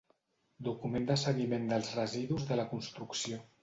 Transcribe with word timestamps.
Document 0.67 1.05
de 1.13 1.19
seguiment 1.25 1.71
dels 1.75 1.95
residus 2.01 2.53
de 2.53 2.63
la 2.63 2.71
construcció. 2.77 3.45